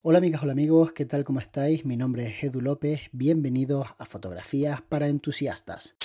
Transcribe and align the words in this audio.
Hola 0.00 0.18
amigas, 0.18 0.44
hola 0.44 0.52
amigos, 0.52 0.92
¿qué 0.92 1.06
tal? 1.06 1.24
¿Cómo 1.24 1.40
estáis? 1.40 1.84
Mi 1.84 1.96
nombre 1.96 2.28
es 2.28 2.44
Edu 2.44 2.60
López, 2.60 3.00
bienvenidos 3.10 3.88
a 3.98 4.04
Fotografías 4.04 4.80
para 4.80 5.08
Entusiastas. 5.08 5.96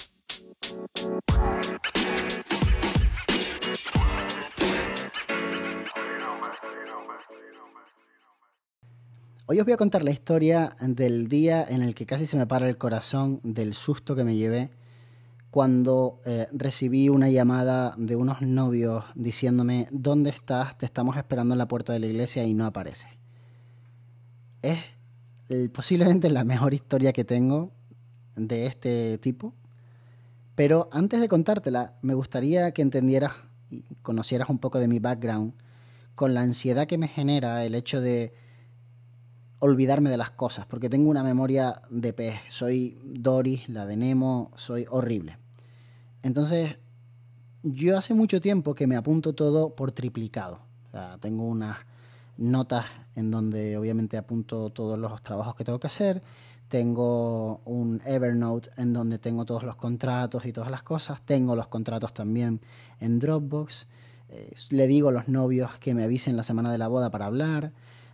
Hoy 9.46 9.60
os 9.60 9.64
voy 9.64 9.74
a 9.74 9.78
contar 9.78 10.04
la 10.04 10.10
historia 10.10 10.76
del 10.82 11.28
día 11.28 11.64
en 11.64 11.84
el 11.84 11.94
que 11.94 12.08
casi 12.08 12.26
se 12.26 12.36
me 12.36 12.48
para 12.48 12.68
el 12.68 12.80
corazón 12.80 13.42
del 13.44 13.76
susto 13.76 14.16
que 14.16 14.24
me 14.24 14.36
llevé 14.36 14.72
cuando 15.52 16.20
eh, 16.26 16.48
recibí 16.52 17.10
una 17.10 17.30
llamada 17.30 17.94
de 18.00 18.16
unos 18.16 18.42
novios 18.42 19.06
diciéndome, 19.14 19.88
¿dónde 19.92 20.32
estás? 20.32 20.80
Te 20.80 20.88
estamos 20.88 21.16
esperando 21.16 21.54
en 21.54 21.60
la 21.60 21.68
puerta 21.68 21.94
de 21.94 22.00
la 22.00 22.08
iglesia 22.08 22.44
y 22.44 22.56
no 22.56 22.66
apareces 22.66 23.23
es 24.64 24.80
posiblemente 25.72 26.32
la 26.32 26.44
mejor 26.44 26.74
historia 26.74 27.14
que 27.14 27.24
tengo 27.24 27.72
de 28.36 28.66
este 28.66 29.20
tipo. 29.20 29.54
Pero 30.56 30.90
antes 30.92 31.22
de 31.22 31.28
contártela, 31.28 31.94
me 32.02 32.16
gustaría 32.16 32.72
que 32.72 32.82
entendieras 32.82 33.34
y 33.70 33.84
conocieras 34.02 34.50
un 34.50 34.58
poco 34.58 34.80
de 34.80 34.88
mi 34.88 34.98
background 35.00 35.54
con 36.16 36.34
la 36.34 36.42
ansiedad 36.42 36.88
que 36.88 36.98
me 36.98 37.08
genera 37.08 37.66
el 37.66 37.76
hecho 37.76 38.02
de 38.02 38.34
olvidarme 39.60 40.10
de 40.10 40.18
las 40.18 40.32
cosas, 40.32 40.66
porque 40.66 40.90
tengo 40.90 41.10
una 41.10 41.24
memoria 41.24 41.82
de 41.90 42.14
pez. 42.14 42.40
Soy 42.50 43.00
Doris, 43.04 43.70
la 43.70 43.86
de 43.86 43.98
Nemo, 43.98 44.52
soy 44.56 44.86
horrible. 44.90 45.38
Entonces, 46.22 46.78
yo 47.64 47.98
hace 47.98 48.14
mucho 48.14 48.42
tiempo 48.42 48.76
que 48.76 48.88
me 48.88 48.96
apunto 48.96 49.34
todo 49.34 49.76
por 49.76 49.92
triplicado. 49.92 50.60
O 50.88 50.92
sea, 50.92 51.18
tengo 51.20 51.44
unas 51.44 51.78
notas 52.38 52.86
en 53.16 53.32
donde 53.32 53.78
obviamente 53.78 54.18
apunto 54.18 54.70
todos 54.70 54.98
los 54.98 55.22
trabajos 55.22 55.56
que 55.56 55.64
tengo 55.64 55.80
que 55.80 55.88
hacer. 55.88 56.22
Tengo 56.68 57.62
un 57.66 58.02
Evernote 58.06 58.72
en 58.78 58.94
donde 58.94 59.20
tengo 59.20 59.46
todos 59.46 59.64
los 59.64 59.76
contratos 59.76 60.46
y 60.46 60.54
todas 60.54 60.72
las 60.72 60.84
cosas. 60.84 61.22
Tengo 61.24 61.56
los 61.56 61.68
contratos 61.68 62.14
también 62.14 62.62
en 63.00 63.20
Dropbox. 63.20 63.86
Eh, 64.30 64.54
le 64.72 64.88
digo 64.88 65.10
a 65.10 65.12
los 65.12 65.28
novios 65.28 65.78
que 65.80 65.94
me 65.94 66.04
avisen 66.04 66.36
la 66.36 66.44
semana 66.44 66.72
de 66.72 66.80
la 66.80 66.88
boda 66.88 67.12
para 67.12 67.28
hablar. 67.28 67.72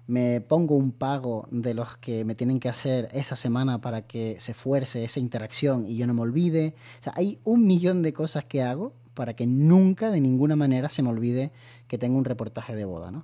Me 0.07 0.41
pongo 0.41 0.75
un 0.75 0.91
pago 0.91 1.47
de 1.51 1.73
los 1.73 1.95
que 1.97 2.25
me 2.25 2.35
tienen 2.35 2.59
que 2.59 2.67
hacer 2.67 3.07
esa 3.13 3.35
semana 3.35 3.79
para 3.79 4.01
que 4.01 4.37
se 4.39 4.53
fuerce 4.53 5.05
esa 5.05 5.19
interacción 5.19 5.87
y 5.87 5.95
yo 5.95 6.07
no 6.07 6.13
me 6.13 6.21
olvide. 6.21 6.73
O 6.99 7.03
sea, 7.03 7.13
hay 7.15 7.39
un 7.45 7.65
millón 7.65 8.01
de 8.01 8.11
cosas 8.11 8.43
que 8.43 8.63
hago 8.63 8.93
para 9.13 9.35
que 9.35 9.45
nunca 9.47 10.11
de 10.11 10.19
ninguna 10.19 10.55
manera 10.55 10.89
se 10.89 11.03
me 11.03 11.09
olvide 11.09 11.51
que 11.87 11.97
tengo 11.97 12.17
un 12.17 12.25
reportaje 12.25 12.75
de 12.75 12.85
boda, 12.85 13.11
¿no? 13.11 13.23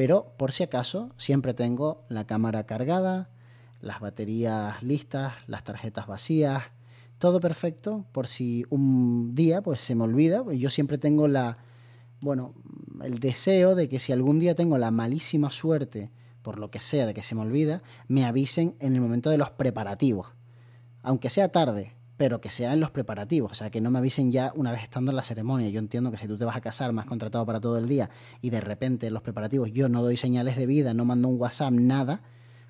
Pero 0.00 0.32
por 0.38 0.52
si 0.52 0.62
acaso, 0.62 1.10
siempre 1.18 1.52
tengo 1.52 2.06
la 2.08 2.26
cámara 2.26 2.64
cargada, 2.64 3.28
las 3.82 4.00
baterías 4.00 4.82
listas, 4.82 5.34
las 5.46 5.62
tarjetas 5.62 6.06
vacías, 6.06 6.62
todo 7.18 7.38
perfecto 7.38 8.06
por 8.10 8.26
si 8.26 8.64
un 8.70 9.34
día 9.34 9.60
pues 9.60 9.82
se 9.82 9.94
me 9.94 10.04
olvida, 10.04 10.42
pues 10.42 10.58
yo 10.58 10.70
siempre 10.70 10.96
tengo 10.96 11.28
la 11.28 11.58
bueno, 12.22 12.54
el 13.02 13.18
deseo 13.18 13.74
de 13.74 13.90
que 13.90 14.00
si 14.00 14.10
algún 14.14 14.38
día 14.38 14.54
tengo 14.54 14.78
la 14.78 14.90
malísima 14.90 15.50
suerte 15.50 16.10
por 16.40 16.58
lo 16.58 16.70
que 16.70 16.80
sea 16.80 17.04
de 17.04 17.12
que 17.12 17.22
se 17.22 17.34
me 17.34 17.42
olvida, 17.42 17.82
me 18.08 18.24
avisen 18.24 18.76
en 18.80 18.94
el 18.94 19.02
momento 19.02 19.28
de 19.28 19.36
los 19.36 19.50
preparativos. 19.50 20.28
Aunque 21.02 21.28
sea 21.28 21.52
tarde, 21.52 21.92
pero 22.20 22.38
que 22.38 22.50
sea 22.50 22.74
en 22.74 22.80
los 22.80 22.90
preparativos, 22.90 23.52
o 23.52 23.54
sea, 23.54 23.70
que 23.70 23.80
no 23.80 23.90
me 23.90 23.98
avisen 23.98 24.30
ya 24.30 24.52
una 24.54 24.72
vez 24.72 24.82
estando 24.82 25.10
en 25.10 25.16
la 25.16 25.22
ceremonia. 25.22 25.70
Yo 25.70 25.78
entiendo 25.78 26.10
que 26.10 26.18
si 26.18 26.26
tú 26.26 26.36
te 26.36 26.44
vas 26.44 26.54
a 26.54 26.60
casar, 26.60 26.92
me 26.92 27.00
has 27.00 27.06
contratado 27.06 27.46
para 27.46 27.60
todo 27.60 27.78
el 27.78 27.88
día 27.88 28.10
y 28.42 28.50
de 28.50 28.60
repente 28.60 29.06
en 29.06 29.14
los 29.14 29.22
preparativos 29.22 29.72
yo 29.72 29.88
no 29.88 30.02
doy 30.02 30.18
señales 30.18 30.54
de 30.58 30.66
vida, 30.66 30.92
no 30.92 31.06
mando 31.06 31.28
un 31.28 31.40
WhatsApp, 31.40 31.72
nada, 31.72 32.20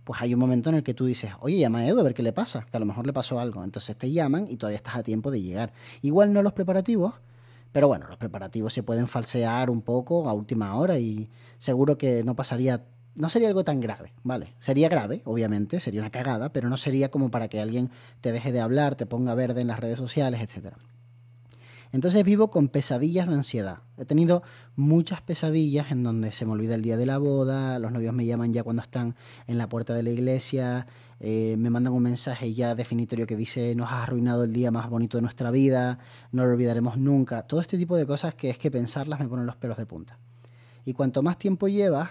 pues 0.05 0.23
hay 0.23 0.35
un 0.35 0.39
momento 0.39 0.71
en 0.71 0.77
el 0.77 0.85
que 0.85 0.95
tú 0.95 1.05
dices, 1.05 1.33
oye, 1.41 1.59
llama 1.59 1.81
a 1.81 1.89
Edo 1.89 1.99
a 1.99 2.05
ver 2.05 2.15
qué 2.15 2.23
le 2.23 2.33
pasa, 2.33 2.65
que 2.71 2.77
a 2.77 2.79
lo 2.79 2.87
mejor 2.87 3.09
le 3.09 3.13
pasó 3.13 3.41
algo. 3.41 3.65
Entonces 3.65 3.97
te 3.97 4.13
llaman 4.13 4.47
y 4.49 4.57
todavía 4.57 4.77
estás 4.77 4.95
a 4.95 5.03
tiempo 5.03 5.33
de 5.33 5.43
llegar. 5.43 5.73
Igual 6.01 6.33
no 6.33 6.45
los 6.45 6.53
preparativos, 6.53 7.15
pero 7.73 7.89
bueno, 7.89 8.07
los 8.07 8.19
preparativos 8.19 8.73
se 8.73 8.85
pueden 8.85 9.09
falsear 9.09 9.69
un 9.69 9.83
poco 9.83 10.29
a 10.29 10.33
última 10.33 10.77
hora 10.77 11.01
y 11.01 11.29
seguro 11.59 11.99
que 11.99 12.23
no 12.23 12.37
pasaría 12.37 12.85
no 13.15 13.29
sería 13.29 13.49
algo 13.49 13.65
tan 13.65 13.81
grave, 13.81 14.13
¿vale? 14.23 14.55
Sería 14.59 14.89
grave, 14.89 15.23
obviamente, 15.25 15.81
sería 15.81 16.01
una 16.01 16.11
cagada, 16.11 16.53
pero 16.53 16.69
no 16.69 16.77
sería 16.77 17.11
como 17.11 17.31
para 17.31 17.49
que 17.49 17.61
alguien 17.61 17.91
te 18.21 18.33
deje 18.33 18.53
de 18.53 18.61
hablar, 18.61 18.95
te 18.95 19.07
ponga 19.07 19.35
verde 19.35 19.61
en 19.61 19.67
las 19.67 19.81
redes 19.81 19.99
sociales, 19.99 20.41
etc. 20.41 20.75
Entonces 21.93 22.25
vivo 22.25 22.51
con 22.51 22.69
pesadillas 22.69 23.27
de 23.27 23.35
ansiedad. 23.35 23.79
He 23.99 24.05
tenido 24.05 24.45
muchas 24.77 25.23
pesadillas 25.23 25.91
en 25.91 26.05
donde 26.05 26.31
se 26.31 26.47
me 26.47 26.53
olvida 26.53 26.77
el 26.77 26.83
día 26.83 26.97
de 26.97 27.05
la 27.05 27.19
boda, 27.19 27.81
los 27.81 27.91
novios 27.91 28.15
me 28.15 28.25
llaman 28.25 28.53
ya 28.53 28.63
cuando 28.63 28.83
están 28.83 29.17
en 29.49 29.59
la 29.59 29.69
puerta 29.69 29.93
de 29.93 30.05
la 30.05 30.11
iglesia, 30.11 30.87
eh, 31.19 31.57
me 31.59 31.69
mandan 31.69 31.93
un 31.93 32.05
mensaje 32.05 32.55
ya 32.55 32.77
definitorio 32.77 33.27
que 33.27 33.37
dice 33.37 33.75
nos 33.75 33.91
has 33.91 34.05
arruinado 34.05 34.45
el 34.45 34.53
día 34.53 34.71
más 34.71 34.89
bonito 34.89 35.19
de 35.19 35.23
nuestra 35.23 35.51
vida, 35.51 35.99
no 36.31 36.45
lo 36.45 36.53
olvidaremos 36.53 36.97
nunca. 36.97 37.43
Todo 37.43 37.61
este 37.61 37.77
tipo 37.77 37.97
de 37.97 38.07
cosas 38.07 38.35
que 38.35 38.51
es 38.51 38.59
que 38.59 38.71
pensarlas 38.71 39.19
me 39.19 39.27
ponen 39.27 39.47
los 39.47 39.57
pelos 39.57 39.77
de 39.77 39.87
punta. 39.87 40.17
Y 40.85 40.93
cuanto 40.93 41.23
más 41.23 41.39
tiempo 41.39 41.67
llevas, 41.67 42.11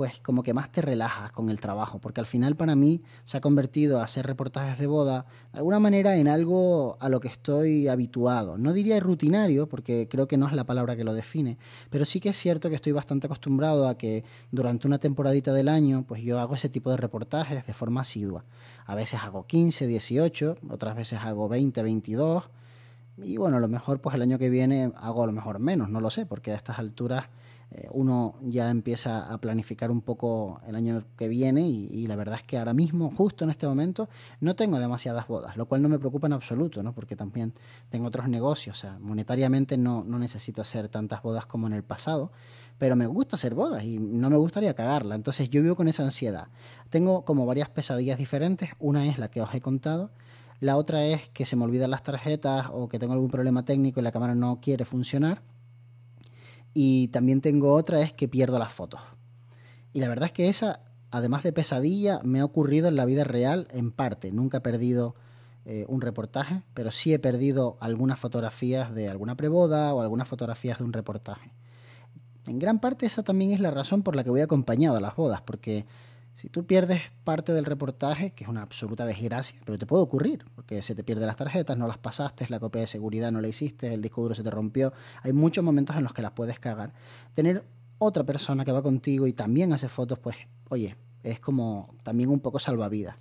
pues 0.00 0.18
como 0.20 0.42
que 0.42 0.54
más 0.54 0.72
te 0.72 0.80
relajas 0.80 1.30
con 1.30 1.50
el 1.50 1.60
trabajo, 1.60 1.98
porque 1.98 2.20
al 2.20 2.26
final 2.26 2.56
para 2.56 2.74
mí 2.74 3.02
se 3.24 3.36
ha 3.36 3.42
convertido 3.42 4.00
a 4.00 4.04
hacer 4.04 4.26
reportajes 4.26 4.78
de 4.78 4.86
boda 4.86 5.26
de 5.52 5.58
alguna 5.58 5.78
manera 5.78 6.16
en 6.16 6.26
algo 6.26 6.96
a 7.00 7.10
lo 7.10 7.20
que 7.20 7.28
estoy 7.28 7.86
habituado. 7.86 8.56
No 8.56 8.72
diría 8.72 8.98
rutinario, 8.98 9.68
porque 9.68 10.08
creo 10.10 10.26
que 10.26 10.38
no 10.38 10.46
es 10.46 10.54
la 10.54 10.64
palabra 10.64 10.96
que 10.96 11.04
lo 11.04 11.12
define, 11.12 11.58
pero 11.90 12.06
sí 12.06 12.18
que 12.18 12.30
es 12.30 12.38
cierto 12.38 12.70
que 12.70 12.76
estoy 12.76 12.92
bastante 12.92 13.26
acostumbrado 13.26 13.86
a 13.88 13.98
que 13.98 14.24
durante 14.50 14.86
una 14.86 14.96
temporadita 14.96 15.52
del 15.52 15.68
año, 15.68 16.06
pues 16.08 16.22
yo 16.22 16.40
hago 16.40 16.54
ese 16.54 16.70
tipo 16.70 16.90
de 16.90 16.96
reportajes 16.96 17.66
de 17.66 17.74
forma 17.74 18.00
asidua. 18.00 18.46
A 18.86 18.94
veces 18.94 19.20
hago 19.22 19.46
15, 19.46 19.86
18, 19.86 20.56
otras 20.70 20.96
veces 20.96 21.18
hago 21.20 21.46
20, 21.50 21.82
22. 21.82 22.44
Y 23.22 23.36
bueno, 23.36 23.58
a 23.58 23.60
lo 23.60 23.68
mejor 23.68 24.00
pues 24.00 24.14
el 24.14 24.22
año 24.22 24.38
que 24.38 24.48
viene 24.48 24.92
hago 24.96 25.24
a 25.24 25.26
lo 25.26 25.32
mejor 25.32 25.58
menos, 25.58 25.90
no 25.90 26.00
lo 26.00 26.08
sé, 26.08 26.24
porque 26.24 26.52
a 26.52 26.56
estas 26.56 26.78
alturas 26.78 27.26
eh, 27.72 27.88
uno 27.92 28.34
ya 28.42 28.68
empieza 28.70 29.32
a 29.32 29.38
planificar 29.38 29.90
un 29.90 30.00
poco 30.00 30.60
el 30.66 30.74
año 30.74 31.04
que 31.16 31.28
viene 31.28 31.68
y, 31.68 32.06
la 32.06 32.16
verdad 32.16 32.36
es 32.36 32.42
que 32.42 32.58
ahora 32.58 32.74
mismo, 32.74 33.12
justo 33.16 33.44
en 33.44 33.50
este 33.50 33.66
momento, 33.66 34.08
no 34.40 34.56
tengo 34.56 34.78
demasiadas 34.80 35.28
bodas, 35.28 35.56
lo 35.56 35.66
cual 35.66 35.80
no 35.82 35.88
me 35.88 35.98
preocupa 35.98 36.26
en 36.26 36.32
absoluto, 36.32 36.82
¿no? 36.82 36.92
porque 36.92 37.14
también 37.14 37.52
tengo 37.88 38.08
otros 38.08 38.28
negocios, 38.28 38.78
o 38.78 38.80
sea, 38.80 38.98
monetariamente 38.98 39.76
no, 39.76 40.02
no 40.02 40.18
necesito 40.18 40.62
hacer 40.62 40.88
tantas 40.88 41.22
bodas 41.22 41.46
como 41.46 41.68
en 41.68 41.74
el 41.74 41.84
pasado, 41.84 42.32
pero 42.78 42.96
me 42.96 43.06
gusta 43.06 43.36
hacer 43.36 43.54
bodas 43.54 43.84
y 43.84 43.98
no 43.98 44.30
me 44.30 44.36
gustaría 44.36 44.74
cagarla, 44.74 45.14
entonces 45.14 45.48
yo 45.50 45.62
vivo 45.62 45.76
con 45.76 45.86
esa 45.86 46.02
ansiedad. 46.02 46.48
Tengo 46.88 47.24
como 47.24 47.46
varias 47.46 47.68
pesadillas 47.68 48.18
diferentes, 48.18 48.70
una 48.80 49.06
es 49.06 49.18
la 49.18 49.30
que 49.30 49.42
os 49.42 49.54
he 49.54 49.60
contado, 49.60 50.10
la 50.60 50.76
otra 50.76 51.04
es 51.04 51.28
que 51.28 51.46
se 51.46 51.56
me 51.56 51.64
olvidan 51.64 51.90
las 51.90 52.02
tarjetas 52.02 52.66
o 52.72 52.88
que 52.88 52.98
tengo 52.98 53.12
algún 53.12 53.30
problema 53.30 53.64
técnico 53.64 54.00
y 54.00 54.02
la 54.02 54.12
cámara 54.12 54.34
no 54.34 54.60
quiere 54.60 54.84
funcionar. 54.84 55.42
Y 56.74 57.08
también 57.08 57.40
tengo 57.40 57.72
otra, 57.74 58.00
es 58.00 58.12
que 58.12 58.28
pierdo 58.28 58.58
las 58.58 58.72
fotos. 58.72 59.00
Y 59.92 60.00
la 60.00 60.08
verdad 60.08 60.26
es 60.26 60.32
que 60.32 60.48
esa, 60.48 60.80
además 61.10 61.42
de 61.42 61.52
pesadilla, 61.52 62.20
me 62.22 62.40
ha 62.40 62.44
ocurrido 62.44 62.88
en 62.88 62.96
la 62.96 63.04
vida 63.04 63.24
real 63.24 63.66
en 63.70 63.90
parte. 63.90 64.30
Nunca 64.30 64.58
he 64.58 64.60
perdido 64.60 65.14
eh, 65.66 65.84
un 65.88 66.00
reportaje, 66.00 66.62
pero 66.74 66.90
sí 66.90 67.12
he 67.12 67.18
perdido 67.18 67.76
algunas 67.80 68.18
fotografías 68.18 68.94
de 68.94 69.08
alguna 69.08 69.36
preboda 69.36 69.92
o 69.94 70.00
algunas 70.00 70.28
fotografías 70.28 70.78
de 70.78 70.84
un 70.84 70.92
reportaje. 70.92 71.52
En 72.46 72.58
gran 72.58 72.80
parte 72.80 73.06
esa 73.06 73.22
también 73.22 73.52
es 73.52 73.60
la 73.60 73.70
razón 73.70 74.02
por 74.02 74.16
la 74.16 74.24
que 74.24 74.30
voy 74.30 74.40
acompañado 74.40 74.96
a 74.96 75.00
las 75.00 75.16
bodas, 75.16 75.42
porque 75.42 75.84
si 76.34 76.48
tú 76.48 76.64
pierdes 76.64 77.02
parte 77.24 77.52
del 77.52 77.64
reportaje, 77.64 78.32
que 78.32 78.44
es 78.44 78.50
una 78.50 78.62
absoluta 78.62 79.04
desgracia, 79.04 79.60
pero 79.64 79.78
te 79.78 79.86
puede 79.86 80.02
ocurrir, 80.02 80.44
porque 80.54 80.80
se 80.82 80.94
te 80.94 81.04
pierden 81.04 81.26
las 81.26 81.36
tarjetas, 81.36 81.76
no 81.76 81.86
las 81.86 81.98
pasaste, 81.98 82.46
la 82.48 82.60
copia 82.60 82.82
de 82.82 82.86
seguridad 82.86 83.30
no 83.32 83.40
la 83.40 83.48
hiciste, 83.48 83.92
el 83.92 84.00
disco 84.00 84.22
duro 84.22 84.34
se 84.34 84.42
te 84.42 84.50
rompió, 84.50 84.92
hay 85.22 85.32
muchos 85.32 85.64
momentos 85.64 85.96
en 85.96 86.04
los 86.04 86.12
que 86.12 86.22
las 86.22 86.32
puedes 86.32 86.58
cagar. 86.58 86.92
Tener 87.34 87.64
otra 87.98 88.24
persona 88.24 88.64
que 88.64 88.72
va 88.72 88.82
contigo 88.82 89.26
y 89.26 89.32
también 89.32 89.72
hace 89.72 89.88
fotos, 89.88 90.18
pues, 90.18 90.36
oye, 90.68 90.96
es 91.22 91.40
como 91.40 91.94
también 92.02 92.30
un 92.30 92.40
poco 92.40 92.58
salvavidas. 92.58 93.16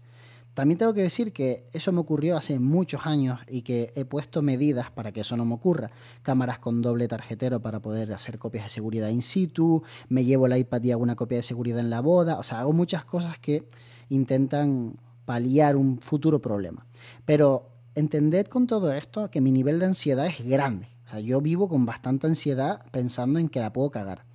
También 0.53 0.77
tengo 0.77 0.93
que 0.93 1.01
decir 1.01 1.31
que 1.31 1.63
eso 1.73 1.91
me 1.91 1.99
ocurrió 1.99 2.35
hace 2.35 2.59
muchos 2.59 3.05
años 3.05 3.39
y 3.47 3.61
que 3.61 3.93
he 3.95 4.03
puesto 4.03 4.41
medidas 4.41 4.91
para 4.91 5.11
que 5.11 5.21
eso 5.21 5.37
no 5.37 5.45
me 5.45 5.53
ocurra. 5.53 5.91
Cámaras 6.21 6.59
con 6.59 6.81
doble 6.81 7.07
tarjetero 7.07 7.61
para 7.61 7.79
poder 7.79 8.11
hacer 8.13 8.37
copias 8.39 8.65
de 8.65 8.69
seguridad 8.69 9.09
in 9.09 9.21
situ, 9.21 9.83
me 10.09 10.25
llevo 10.25 10.47
el 10.47 10.57
iPad 10.57 10.83
y 10.83 10.91
hago 10.91 11.03
una 11.03 11.15
copia 11.15 11.37
de 11.37 11.43
seguridad 11.43 11.79
en 11.79 11.89
la 11.89 12.01
boda, 12.01 12.39
o 12.39 12.43
sea, 12.43 12.59
hago 12.59 12.73
muchas 12.73 13.05
cosas 13.05 13.39
que 13.39 13.69
intentan 14.09 14.95
paliar 15.25 15.75
un 15.75 15.99
futuro 15.99 16.41
problema. 16.41 16.85
Pero 17.25 17.69
entended 17.95 18.47
con 18.47 18.67
todo 18.67 18.91
esto 18.91 19.29
que 19.29 19.41
mi 19.41 19.51
nivel 19.51 19.79
de 19.79 19.85
ansiedad 19.85 20.25
es 20.25 20.43
grande. 20.45 20.87
O 21.05 21.09
sea, 21.09 21.19
yo 21.19 21.41
vivo 21.41 21.69
con 21.69 21.85
bastante 21.85 22.27
ansiedad 22.27 22.81
pensando 22.91 23.39
en 23.39 23.49
que 23.49 23.59
la 23.59 23.73
puedo 23.73 23.91
cagar. 23.91 24.28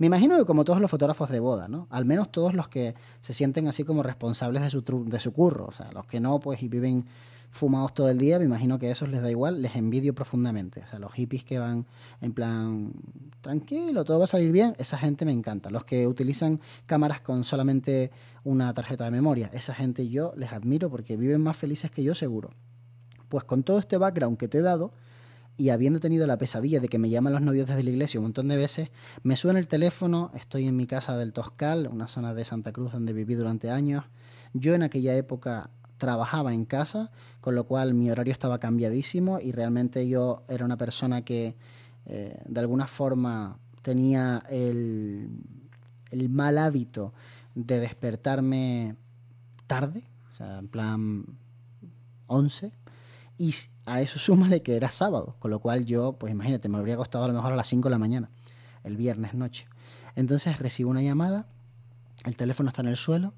Me 0.00 0.06
imagino 0.06 0.38
que 0.38 0.46
como 0.46 0.64
todos 0.64 0.80
los 0.80 0.90
fotógrafos 0.90 1.28
de 1.28 1.40
boda, 1.40 1.68
¿no? 1.68 1.86
Al 1.90 2.06
menos 2.06 2.32
todos 2.32 2.54
los 2.54 2.70
que 2.70 2.94
se 3.20 3.34
sienten 3.34 3.68
así 3.68 3.84
como 3.84 4.02
responsables 4.02 4.62
de 4.62 4.70
su, 4.70 4.82
de 4.82 5.20
su 5.20 5.30
curro. 5.34 5.66
O 5.66 5.72
sea, 5.72 5.92
los 5.92 6.06
que 6.06 6.20
no, 6.20 6.40
pues, 6.40 6.62
y 6.62 6.68
viven 6.68 7.04
fumados 7.50 7.92
todo 7.92 8.08
el 8.08 8.16
día, 8.16 8.38
me 8.38 8.46
imagino 8.46 8.78
que 8.78 8.88
a 8.88 8.92
esos 8.92 9.10
les 9.10 9.20
da 9.20 9.30
igual, 9.30 9.60
les 9.60 9.76
envidio 9.76 10.14
profundamente. 10.14 10.80
O 10.80 10.86
sea, 10.86 10.98
los 10.98 11.12
hippies 11.12 11.44
que 11.44 11.58
van 11.58 11.84
en 12.22 12.32
plan, 12.32 12.94
tranquilo, 13.42 14.02
todo 14.06 14.16
va 14.16 14.24
a 14.24 14.26
salir 14.26 14.50
bien, 14.52 14.74
esa 14.78 14.96
gente 14.96 15.26
me 15.26 15.32
encanta. 15.32 15.68
Los 15.68 15.84
que 15.84 16.06
utilizan 16.06 16.62
cámaras 16.86 17.20
con 17.20 17.44
solamente 17.44 18.10
una 18.42 18.72
tarjeta 18.72 19.04
de 19.04 19.10
memoria, 19.10 19.50
esa 19.52 19.74
gente 19.74 20.08
yo 20.08 20.32
les 20.34 20.50
admiro 20.50 20.88
porque 20.88 21.18
viven 21.18 21.42
más 21.42 21.58
felices 21.58 21.90
que 21.90 22.02
yo 22.02 22.14
seguro. 22.14 22.52
Pues 23.28 23.44
con 23.44 23.64
todo 23.64 23.78
este 23.78 23.98
background 23.98 24.38
que 24.38 24.48
te 24.48 24.58
he 24.58 24.62
dado, 24.62 24.94
y 25.60 25.68
habiendo 25.68 26.00
tenido 26.00 26.26
la 26.26 26.38
pesadilla 26.38 26.80
de 26.80 26.88
que 26.88 26.98
me 26.98 27.10
llaman 27.10 27.34
los 27.34 27.42
novios 27.42 27.68
desde 27.68 27.82
la 27.82 27.90
iglesia 27.90 28.18
un 28.18 28.24
montón 28.24 28.48
de 28.48 28.56
veces, 28.56 28.88
me 29.22 29.36
suena 29.36 29.58
el 29.58 29.68
teléfono, 29.68 30.32
estoy 30.34 30.66
en 30.66 30.74
mi 30.74 30.86
casa 30.86 31.18
del 31.18 31.34
Toscal, 31.34 31.86
una 31.92 32.06
zona 32.06 32.32
de 32.32 32.46
Santa 32.46 32.72
Cruz 32.72 32.92
donde 32.92 33.12
viví 33.12 33.34
durante 33.34 33.70
años. 33.70 34.06
Yo 34.54 34.74
en 34.74 34.82
aquella 34.82 35.14
época 35.14 35.68
trabajaba 35.98 36.54
en 36.54 36.64
casa, 36.64 37.10
con 37.42 37.54
lo 37.54 37.64
cual 37.64 37.92
mi 37.92 38.10
horario 38.10 38.32
estaba 38.32 38.58
cambiadísimo 38.58 39.38
y 39.38 39.52
realmente 39.52 40.08
yo 40.08 40.44
era 40.48 40.64
una 40.64 40.78
persona 40.78 41.26
que 41.26 41.56
eh, 42.06 42.42
de 42.46 42.60
alguna 42.60 42.86
forma 42.86 43.58
tenía 43.82 44.42
el, 44.48 45.28
el 46.10 46.30
mal 46.30 46.56
hábito 46.56 47.12
de 47.54 47.80
despertarme 47.80 48.96
tarde, 49.66 50.04
o 50.32 50.36
sea, 50.36 50.58
en 50.58 50.68
plan 50.68 51.24
11, 52.28 52.72
y 53.40 53.54
a 53.86 54.02
eso 54.02 54.18
súmale 54.18 54.60
que 54.60 54.76
era 54.76 54.90
sábado, 54.90 55.34
con 55.38 55.50
lo 55.50 55.60
cual 55.60 55.86
yo, 55.86 56.12
pues 56.12 56.30
imagínate, 56.30 56.68
me 56.68 56.76
habría 56.76 56.98
costado 56.98 57.24
a 57.24 57.28
lo 57.28 57.32
mejor 57.32 57.54
a 57.54 57.56
las 57.56 57.68
5 57.68 57.88
de 57.88 57.90
la 57.90 57.98
mañana, 57.98 58.28
el 58.84 58.98
viernes 58.98 59.32
noche. 59.32 59.66
Entonces 60.14 60.58
recibo 60.58 60.90
una 60.90 61.00
llamada, 61.00 61.46
el 62.26 62.36
teléfono 62.36 62.68
está 62.68 62.82
en 62.82 62.88
el 62.88 62.98
suelo, 62.98 63.32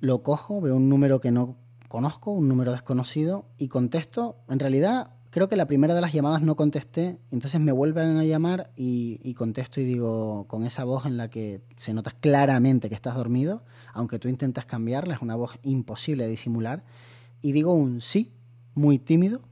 lo 0.00 0.22
cojo, 0.22 0.60
veo 0.60 0.76
un 0.76 0.90
número 0.90 1.22
que 1.22 1.30
no 1.30 1.56
conozco, 1.88 2.32
un 2.32 2.48
número 2.48 2.72
desconocido, 2.72 3.46
y 3.56 3.68
contesto. 3.68 4.36
En 4.50 4.58
realidad, 4.58 5.12
creo 5.30 5.48
que 5.48 5.56
la 5.56 5.64
primera 5.64 5.94
de 5.94 6.02
las 6.02 6.12
llamadas 6.12 6.42
no 6.42 6.54
contesté, 6.54 7.18
entonces 7.30 7.62
me 7.62 7.72
vuelven 7.72 8.18
a 8.18 8.24
llamar 8.24 8.72
y, 8.76 9.20
y, 9.22 9.32
contesto 9.32 9.80
y 9.80 9.86
digo 9.86 10.44
con 10.48 10.66
esa 10.66 10.84
voz 10.84 11.06
en 11.06 11.16
la 11.16 11.30
que 11.30 11.62
se 11.78 11.94
nota 11.94 12.10
claramente 12.10 12.90
que 12.90 12.94
estás 12.94 13.14
dormido, 13.14 13.62
aunque 13.94 14.18
tú 14.18 14.28
intentas 14.28 14.66
cambiarla, 14.66 15.14
es 15.14 15.22
una 15.22 15.36
voz 15.36 15.58
imposible 15.62 16.24
de 16.24 16.30
disimular, 16.30 16.84
y 17.40 17.52
digo 17.52 17.72
un 17.72 18.02
sí, 18.02 18.34
muy 18.80 18.98
tímido 18.98 19.42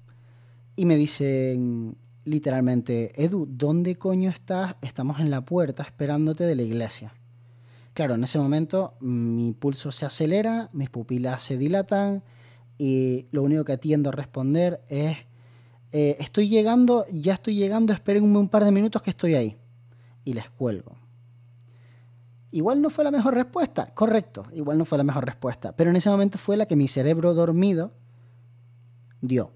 y 0.75 0.87
me 0.87 0.97
dicen 0.97 1.97
literalmente, 2.25 3.13
Edu, 3.23 3.47
¿dónde 3.49 3.97
coño 3.97 4.31
estás? 4.31 4.77
Estamos 4.81 5.21
en 5.21 5.31
la 5.31 5.45
puerta 5.45 5.83
esperándote 5.83 6.45
de 6.45 6.57
la 6.57 6.63
iglesia. 6.63 7.13
Claro, 7.93 8.15
en 8.15 8.25
ese 8.25 8.39
momento 8.39 8.95
mi 9.01 9.53
pulso 9.53 9.93
se 9.93 10.07
acelera, 10.07 10.71
mis 10.73 10.89
pupilas 10.89 11.43
se 11.43 11.59
dilatan 11.59 12.23
y 12.79 13.27
lo 13.31 13.43
único 13.43 13.65
que 13.65 13.73
atiendo 13.73 14.09
a 14.09 14.13
responder 14.13 14.81
es, 14.89 15.17
eh, 15.93 16.17
estoy 16.21 16.49
llegando, 16.49 17.05
ya 17.13 17.35
estoy 17.35 17.57
llegando, 17.57 17.93
espérenme 17.93 18.39
un 18.39 18.49
par 18.49 18.65
de 18.65 18.73
minutos 18.73 19.03
que 19.03 19.11
estoy 19.11 19.35
ahí. 19.35 19.57
Y 20.25 20.33
les 20.33 20.49
cuelgo. 20.51 20.97
Igual 22.51 22.81
no 22.81 22.89
fue 22.89 23.05
la 23.05 23.11
mejor 23.11 23.35
respuesta, 23.35 23.93
correcto, 23.95 24.47
igual 24.55 24.79
no 24.79 24.87
fue 24.87 24.97
la 24.97 25.05
mejor 25.05 25.27
respuesta, 25.27 25.77
pero 25.77 25.91
en 25.91 25.97
ese 25.97 26.09
momento 26.09 26.39
fue 26.39 26.57
la 26.57 26.67
que 26.67 26.77
mi 26.77 26.89
cerebro 26.89 27.35
dormido 27.35 27.93
dio. 29.21 29.53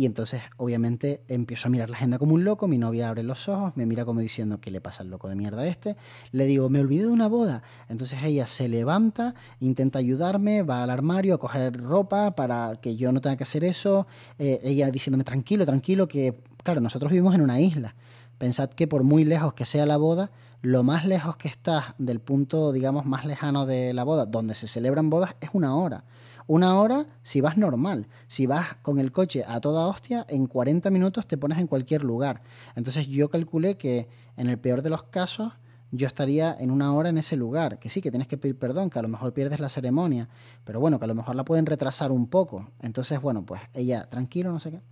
Y 0.00 0.06
entonces, 0.06 0.40
obviamente, 0.56 1.22
empiezo 1.28 1.68
a 1.68 1.70
mirar 1.70 1.90
la 1.90 1.96
agenda 1.96 2.18
como 2.18 2.32
un 2.32 2.42
loco. 2.42 2.66
Mi 2.66 2.78
novia 2.78 3.10
abre 3.10 3.22
los 3.22 3.50
ojos, 3.50 3.76
me 3.76 3.84
mira 3.84 4.06
como 4.06 4.20
diciendo, 4.20 4.58
¿qué 4.58 4.70
le 4.70 4.80
pasa 4.80 5.02
al 5.02 5.10
loco 5.10 5.28
de 5.28 5.36
mierda 5.36 5.66
este? 5.66 5.94
Le 6.32 6.46
digo, 6.46 6.70
me 6.70 6.80
olvidé 6.80 7.02
de 7.02 7.08
una 7.08 7.28
boda. 7.28 7.62
Entonces 7.90 8.18
ella 8.22 8.46
se 8.46 8.66
levanta, 8.68 9.34
intenta 9.58 9.98
ayudarme, 9.98 10.62
va 10.62 10.82
al 10.82 10.88
armario 10.88 11.34
a 11.34 11.38
coger 11.38 11.78
ropa 11.78 12.34
para 12.34 12.76
que 12.76 12.96
yo 12.96 13.12
no 13.12 13.20
tenga 13.20 13.36
que 13.36 13.42
hacer 13.42 13.62
eso. 13.62 14.06
Eh, 14.38 14.58
ella 14.62 14.90
diciéndome, 14.90 15.24
tranquilo, 15.24 15.66
tranquilo, 15.66 16.08
que, 16.08 16.34
claro, 16.62 16.80
nosotros 16.80 17.12
vivimos 17.12 17.34
en 17.34 17.42
una 17.42 17.60
isla. 17.60 17.94
Pensad 18.38 18.70
que 18.70 18.88
por 18.88 19.04
muy 19.04 19.26
lejos 19.26 19.52
que 19.52 19.66
sea 19.66 19.84
la 19.84 19.98
boda, 19.98 20.30
lo 20.62 20.82
más 20.82 21.04
lejos 21.04 21.36
que 21.36 21.48
estás 21.48 21.94
del 21.98 22.20
punto, 22.20 22.72
digamos, 22.72 23.04
más 23.04 23.26
lejano 23.26 23.66
de 23.66 23.92
la 23.92 24.04
boda, 24.04 24.24
donde 24.24 24.54
se 24.54 24.66
celebran 24.66 25.10
bodas, 25.10 25.36
es 25.42 25.50
una 25.52 25.76
hora. 25.76 26.04
Una 26.50 26.80
hora 26.80 27.06
si 27.22 27.40
vas 27.40 27.56
normal. 27.56 28.08
Si 28.26 28.46
vas 28.46 28.74
con 28.82 28.98
el 28.98 29.12
coche 29.12 29.44
a 29.46 29.60
toda 29.60 29.86
hostia, 29.86 30.26
en 30.28 30.48
40 30.48 30.90
minutos 30.90 31.28
te 31.28 31.38
pones 31.38 31.58
en 31.58 31.68
cualquier 31.68 32.02
lugar. 32.02 32.42
Entonces 32.74 33.06
yo 33.06 33.30
calculé 33.30 33.76
que 33.76 34.08
en 34.36 34.48
el 34.48 34.58
peor 34.58 34.82
de 34.82 34.90
los 34.90 35.04
casos 35.04 35.52
yo 35.92 36.08
estaría 36.08 36.52
en 36.58 36.72
una 36.72 36.92
hora 36.92 37.10
en 37.10 37.18
ese 37.18 37.36
lugar. 37.36 37.78
Que 37.78 37.88
sí, 37.88 38.00
que 38.00 38.10
tienes 38.10 38.26
que 38.26 38.36
pedir 38.36 38.58
perdón, 38.58 38.90
que 38.90 38.98
a 38.98 39.02
lo 39.02 39.06
mejor 39.06 39.32
pierdes 39.32 39.60
la 39.60 39.68
ceremonia, 39.68 40.28
pero 40.64 40.80
bueno, 40.80 40.98
que 40.98 41.04
a 41.04 41.06
lo 41.06 41.14
mejor 41.14 41.36
la 41.36 41.44
pueden 41.44 41.66
retrasar 41.66 42.10
un 42.10 42.26
poco. 42.26 42.68
Entonces, 42.80 43.20
bueno, 43.20 43.46
pues 43.46 43.60
ella, 43.72 44.10
tranquilo, 44.10 44.50
no 44.50 44.58
sé 44.58 44.72
qué. 44.72 44.82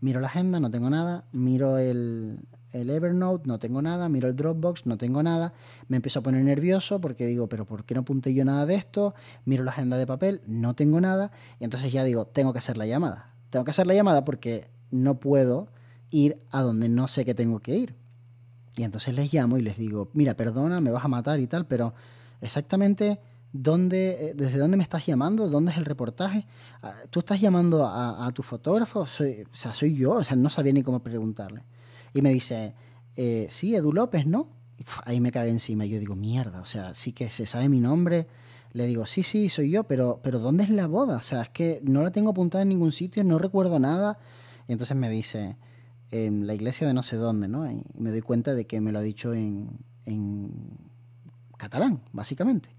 Miro 0.00 0.20
la 0.20 0.28
agenda, 0.28 0.60
no 0.60 0.70
tengo 0.70 0.90
nada. 0.90 1.24
Miro 1.32 1.78
el, 1.78 2.38
el 2.72 2.90
Evernote, 2.90 3.46
no 3.46 3.58
tengo 3.58 3.82
nada, 3.82 4.08
miro 4.08 4.28
el 4.28 4.36
Dropbox, 4.36 4.86
no 4.86 4.98
tengo 4.98 5.22
nada, 5.22 5.52
me 5.88 5.96
empiezo 5.96 6.20
a 6.20 6.22
poner 6.22 6.44
nervioso 6.44 7.00
porque 7.00 7.26
digo, 7.26 7.48
pero 7.48 7.64
¿por 7.64 7.84
qué 7.84 7.94
no 7.94 8.00
apunté 8.00 8.34
yo 8.34 8.44
nada 8.44 8.66
de 8.66 8.74
esto? 8.74 9.14
Miro 9.44 9.64
la 9.64 9.70
agenda 9.70 9.96
de 9.96 10.06
papel, 10.06 10.42
no 10.46 10.74
tengo 10.74 11.00
nada, 11.00 11.30
y 11.58 11.64
entonces 11.64 11.92
ya 11.92 12.04
digo, 12.04 12.26
tengo 12.26 12.52
que 12.52 12.58
hacer 12.58 12.76
la 12.76 12.86
llamada. 12.86 13.30
Tengo 13.50 13.64
que 13.64 13.70
hacer 13.70 13.86
la 13.86 13.94
llamada 13.94 14.24
porque 14.24 14.68
no 14.90 15.18
puedo 15.18 15.68
ir 16.10 16.38
a 16.50 16.62
donde 16.62 16.88
no 16.88 17.08
sé 17.08 17.24
que 17.24 17.34
tengo 17.34 17.60
que 17.60 17.76
ir. 17.76 17.94
Y 18.76 18.82
entonces 18.82 19.14
les 19.14 19.32
llamo 19.32 19.56
y 19.56 19.62
les 19.62 19.78
digo, 19.78 20.10
mira, 20.12 20.36
perdona, 20.36 20.80
me 20.80 20.90
vas 20.90 21.04
a 21.04 21.08
matar 21.08 21.40
y 21.40 21.46
tal, 21.46 21.66
pero 21.66 21.94
exactamente 22.40 23.18
¿Dónde, 23.52 24.28
eh, 24.28 24.32
¿Desde 24.34 24.58
dónde 24.58 24.76
me 24.76 24.82
estás 24.82 25.06
llamando? 25.06 25.48
¿Dónde 25.48 25.72
es 25.72 25.78
el 25.78 25.84
reportaje? 25.84 26.46
Ah, 26.82 26.94
¿Tú 27.10 27.20
estás 27.20 27.40
llamando 27.40 27.86
a, 27.86 28.30
tu 28.32 28.42
fotógrafo? 28.42 29.06
Soy, 29.06 29.42
o 29.50 29.54
sea, 29.54 29.72
soy 29.72 29.94
yo. 29.94 30.12
O 30.12 30.24
sea, 30.24 30.36
no 30.36 30.50
sabía 30.50 30.72
ni 30.72 30.82
cómo 30.82 31.00
preguntarle. 31.00 31.62
Y 32.12 32.22
me 32.22 32.30
dice, 32.30 32.74
eh, 33.16 33.46
sí, 33.50 33.74
Edu 33.74 33.92
López, 33.92 34.26
¿no? 34.26 34.48
ahí 35.04 35.20
me 35.20 35.32
cae 35.32 35.48
encima. 35.48 35.86
Y 35.86 35.90
yo 35.90 35.98
digo, 35.98 36.16
mierda, 36.16 36.60
o 36.60 36.66
sea, 36.66 36.94
sí 36.94 37.12
que 37.12 37.30
se 37.30 37.46
sabe 37.46 37.68
mi 37.68 37.80
nombre. 37.80 38.26
Le 38.72 38.86
digo, 38.86 39.06
sí, 39.06 39.22
sí, 39.22 39.48
soy 39.48 39.70
yo, 39.70 39.84
pero, 39.84 40.20
pero 40.22 40.38
¿dónde 40.38 40.64
es 40.64 40.70
la 40.70 40.86
boda? 40.86 41.16
O 41.16 41.22
sea, 41.22 41.42
es 41.42 41.48
que 41.48 41.80
no 41.82 42.02
la 42.02 42.10
tengo 42.10 42.30
apuntada 42.30 42.62
en 42.62 42.68
ningún 42.68 42.92
sitio, 42.92 43.24
no 43.24 43.38
recuerdo 43.38 43.78
nada. 43.78 44.18
Y 44.68 44.72
entonces 44.72 44.96
me 44.96 45.08
dice, 45.08 45.56
en 46.10 46.46
la 46.46 46.54
iglesia 46.54 46.86
de 46.86 46.94
no 46.94 47.02
sé 47.02 47.16
dónde, 47.16 47.48
¿no? 47.48 47.70
Y 47.70 47.82
me 47.94 48.10
doy 48.10 48.20
cuenta 48.20 48.54
de 48.54 48.66
que 48.66 48.80
me 48.80 48.92
lo 48.92 48.98
ha 48.98 49.02
dicho 49.02 49.32
en, 49.32 49.70
en 50.04 50.50
catalán, 51.56 52.02
básicamente. 52.12 52.70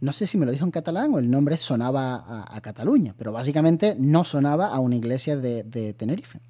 No 0.00 0.12
sé 0.12 0.26
si 0.26 0.36
me 0.36 0.44
lo 0.44 0.52
dijo 0.52 0.64
en 0.64 0.70
catalán 0.70 1.14
o 1.14 1.18
el 1.18 1.30
nombre 1.30 1.56
sonaba 1.56 2.44
a, 2.44 2.60
Cataluña, 2.60 3.14
pero 3.16 3.32
básicamente 3.32 3.96
no 3.98 4.24
sonaba 4.24 4.68
a 4.68 4.78
una 4.78 4.96
iglesia 4.96 5.36
de, 5.36 5.62
de 5.62 5.94
Tenerife. 5.94 6.40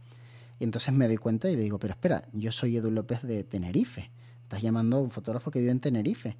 Y 0.58 0.64
entonces 0.64 0.93
me 0.93 1.06
doy 1.06 1.16
cuenta 1.16 1.50
y 1.50 1.56
le 1.56 1.62
digo, 1.62 1.78
pero 1.78 1.93
espera, 1.93 2.22
yo 2.32 2.50
soy 2.50 2.76
Edu 2.76 2.90
López 2.90 3.22
de 3.22 3.44
Tenerife. 3.44 4.10
Estás 4.43 4.62
llamando 4.62 4.96
a 4.96 5.00
un 5.00 5.10
fotógrafo 5.10 5.50
que 5.50 5.60
vive 5.60 5.70
en 5.70 5.81
Tenerife. 5.81 6.37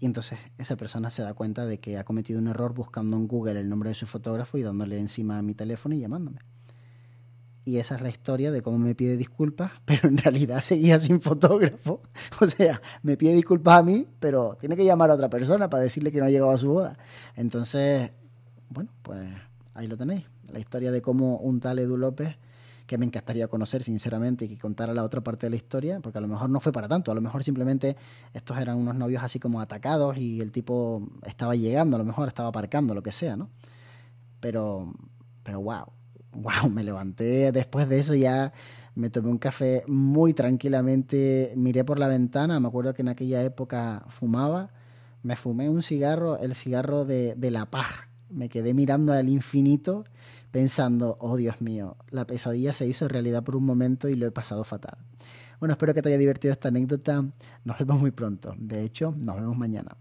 Y 0.00 0.06
entonces 0.06 0.38
esa 0.58 0.76
persona 0.76 1.10
se 1.10 1.22
da 1.22 1.34
cuenta 1.34 1.66
de 1.66 1.80
que 1.80 1.98
ha 1.98 2.04
cometido 2.04 2.38
un 2.38 2.48
error 2.48 2.72
buscando 2.72 3.16
en 3.16 3.26
Google 3.26 3.58
el 3.58 3.68
nombre 3.68 3.88
de 3.90 3.94
su 3.94 4.06
fotógrafo 4.06 4.56
y 4.56 4.62
dándole 4.62 4.98
encima 4.98 5.38
a 5.38 5.42
mi 5.42 5.54
teléfono 5.54 5.94
y 5.94 6.00
llamándome. 6.00 6.40
Y 7.68 7.76
esa 7.76 7.96
es 7.96 8.00
la 8.00 8.08
historia 8.08 8.50
de 8.50 8.62
cómo 8.62 8.78
me 8.78 8.94
pide 8.94 9.18
disculpas, 9.18 9.72
pero 9.84 10.08
en 10.08 10.16
realidad 10.16 10.62
seguía 10.62 10.98
sin 10.98 11.20
fotógrafo. 11.20 12.00
O 12.40 12.48
sea, 12.48 12.80
me 13.02 13.18
pide 13.18 13.34
disculpas 13.34 13.80
a 13.80 13.82
mí, 13.82 14.06
pero 14.20 14.56
tiene 14.58 14.74
que 14.74 14.86
llamar 14.86 15.10
a 15.10 15.14
otra 15.14 15.28
persona 15.28 15.68
para 15.68 15.82
decirle 15.82 16.10
que 16.10 16.18
no 16.18 16.24
ha 16.24 16.30
llegado 16.30 16.50
a 16.50 16.56
su 16.56 16.70
boda. 16.70 16.96
Entonces, 17.36 18.10
bueno, 18.70 18.90
pues 19.02 19.28
ahí 19.74 19.86
lo 19.86 19.98
tenéis. 19.98 20.24
La 20.50 20.60
historia 20.60 20.90
de 20.90 21.02
cómo 21.02 21.36
un 21.36 21.60
tal 21.60 21.78
Edu 21.78 21.98
López 21.98 22.38
que 22.86 22.96
me 22.96 23.04
encantaría 23.04 23.48
conocer, 23.48 23.82
sinceramente, 23.82 24.46
y 24.46 24.48
que 24.48 24.58
contara 24.58 24.94
la 24.94 25.04
otra 25.04 25.20
parte 25.20 25.44
de 25.44 25.50
la 25.50 25.56
historia, 25.56 26.00
porque 26.00 26.16
a 26.16 26.22
lo 26.22 26.28
mejor 26.28 26.48
no 26.48 26.60
fue 26.60 26.72
para 26.72 26.88
tanto, 26.88 27.12
a 27.12 27.14
lo 27.14 27.20
mejor 27.20 27.44
simplemente 27.44 27.98
estos 28.32 28.56
eran 28.56 28.78
unos 28.78 28.94
novios 28.94 29.22
así 29.22 29.38
como 29.38 29.60
atacados 29.60 30.16
y 30.16 30.40
el 30.40 30.52
tipo 30.52 31.06
estaba 31.26 31.54
llegando, 31.54 31.96
a 31.96 31.98
lo 31.98 32.06
mejor 32.06 32.28
estaba 32.28 32.48
aparcando, 32.48 32.94
lo 32.94 33.02
que 33.02 33.12
sea, 33.12 33.36
¿no? 33.36 33.50
Pero, 34.40 34.90
pero 35.42 35.60
wow, 35.60 35.97
wow, 36.42 36.70
me 36.70 36.82
levanté 36.82 37.52
después 37.52 37.88
de 37.88 37.98
eso 37.98 38.14
ya 38.14 38.52
me 38.94 39.10
tomé 39.10 39.30
un 39.30 39.38
café 39.38 39.84
muy 39.86 40.34
tranquilamente, 40.34 41.52
miré 41.56 41.84
por 41.84 42.00
la 42.00 42.08
ventana, 42.08 42.58
me 42.58 42.66
acuerdo 42.66 42.94
que 42.94 43.02
en 43.02 43.08
aquella 43.08 43.42
época 43.44 44.04
fumaba, 44.08 44.70
me 45.22 45.36
fumé 45.36 45.68
un 45.68 45.82
cigarro, 45.82 46.38
el 46.38 46.56
cigarro 46.56 47.04
de, 47.04 47.36
de 47.36 47.50
la 47.52 47.66
paz, 47.66 47.86
me 48.28 48.48
quedé 48.48 48.74
mirando 48.74 49.12
al 49.12 49.28
infinito 49.28 50.04
pensando, 50.50 51.16
oh 51.20 51.36
Dios 51.36 51.60
mío, 51.60 51.96
la 52.10 52.26
pesadilla 52.26 52.72
se 52.72 52.88
hizo 52.88 53.06
realidad 53.06 53.44
por 53.44 53.54
un 53.54 53.64
momento 53.64 54.08
y 54.08 54.16
lo 54.16 54.26
he 54.26 54.32
pasado 54.32 54.64
fatal. 54.64 54.98
Bueno, 55.60 55.72
espero 55.72 55.94
que 55.94 56.02
te 56.02 56.08
haya 56.08 56.18
divertido 56.18 56.52
esta 56.52 56.68
anécdota. 56.68 57.24
Nos 57.64 57.78
vemos 57.78 58.00
muy 58.00 58.12
pronto. 58.12 58.54
De 58.58 58.84
hecho, 58.84 59.12
nos 59.16 59.36
vemos 59.36 59.56
mañana. 59.56 59.96